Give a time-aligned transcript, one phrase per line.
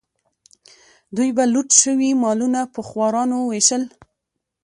[1.15, 3.83] دوی به لوټ شوي مالونه په خوارانو ویشل.